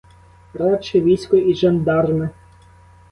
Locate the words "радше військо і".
0.55-1.55